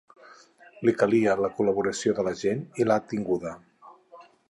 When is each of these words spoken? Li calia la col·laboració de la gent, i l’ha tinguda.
Li 0.87 0.93
calia 1.01 1.35
la 1.45 1.51
col·laboració 1.59 2.17
de 2.21 2.25
la 2.31 2.35
gent, 2.43 2.67
i 2.83 2.89
l’ha 2.91 3.01
tinguda. 3.13 3.57